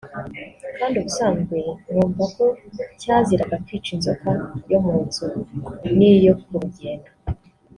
kandi 0.77 0.95
ubusanzwe 0.97 1.57
mwumva 1.89 2.23
ko 2.35 2.45
cyaziraga 3.01 3.55
kwica 3.65 3.89
inzoka 3.95 4.29
yo 4.71 4.79
mu 4.85 4.95
nzu 5.05 5.25
n’iyo 5.97 6.33
ku 6.43 6.53
rugendo 6.63 7.09